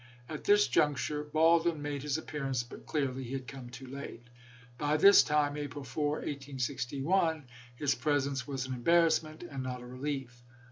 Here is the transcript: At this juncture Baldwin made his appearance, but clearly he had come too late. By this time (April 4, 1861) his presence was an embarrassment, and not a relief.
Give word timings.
At 0.27 0.45
this 0.45 0.67
juncture 0.67 1.23
Baldwin 1.23 1.79
made 1.79 2.01
his 2.01 2.17
appearance, 2.17 2.63
but 2.63 2.87
clearly 2.87 3.23
he 3.23 3.33
had 3.33 3.45
come 3.47 3.69
too 3.69 3.85
late. 3.85 4.23
By 4.79 4.97
this 4.97 5.21
time 5.21 5.55
(April 5.55 5.83
4, 5.83 6.07
1861) 6.21 7.45
his 7.75 7.93
presence 7.93 8.47
was 8.47 8.65
an 8.65 8.73
embarrassment, 8.73 9.43
and 9.43 9.61
not 9.61 9.81
a 9.81 9.85
relief. 9.85 10.41